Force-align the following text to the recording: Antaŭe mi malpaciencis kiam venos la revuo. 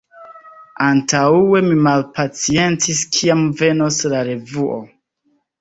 Antaŭe 0.85 1.61
mi 1.67 1.77
malpaciencis 1.89 3.05
kiam 3.19 3.47
venos 3.63 4.01
la 4.15 4.27
revuo. 4.31 4.81